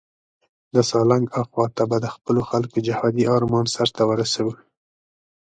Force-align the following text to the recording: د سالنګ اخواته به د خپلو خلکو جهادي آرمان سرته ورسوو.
د 0.73 0.75
سالنګ 0.89 1.25
اخواته 1.41 1.83
به 1.89 1.97
د 2.01 2.07
خپلو 2.15 2.41
خلکو 2.49 2.77
جهادي 2.87 3.23
آرمان 3.35 3.65
سرته 3.75 4.01
ورسوو. 4.09 4.53